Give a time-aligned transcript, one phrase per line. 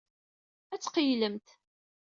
[0.73, 1.47] Ad tqeyylemt.